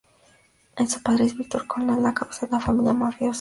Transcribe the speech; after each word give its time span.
Su 0.89 1.03
padre 1.03 1.25
es 1.25 1.37
Vito 1.37 1.61
Corleone, 1.67 2.01
la 2.01 2.15
cabeza 2.15 2.47
de 2.47 2.55
una 2.55 2.59
familia 2.59 2.91
mafiosa 2.91 2.97
de 2.97 2.97
Nueva 2.97 3.19
York. 3.19 3.29